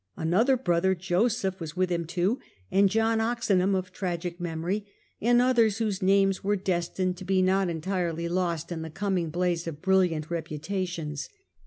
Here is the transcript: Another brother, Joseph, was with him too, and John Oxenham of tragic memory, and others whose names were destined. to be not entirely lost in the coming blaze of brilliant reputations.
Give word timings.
Another 0.17 0.57
brother, 0.57 0.95
Joseph, 0.95 1.59
was 1.59 1.77
with 1.77 1.91
him 1.91 2.05
too, 2.05 2.39
and 2.71 2.89
John 2.89 3.21
Oxenham 3.21 3.75
of 3.75 3.91
tragic 3.91 4.39
memory, 4.41 4.87
and 5.21 5.39
others 5.39 5.77
whose 5.77 6.01
names 6.01 6.43
were 6.43 6.55
destined. 6.55 7.17
to 7.17 7.23
be 7.23 7.39
not 7.43 7.69
entirely 7.69 8.27
lost 8.27 8.71
in 8.71 8.81
the 8.81 8.89
coming 8.89 9.29
blaze 9.29 9.67
of 9.67 9.79
brilliant 9.83 10.31
reputations. 10.31 11.29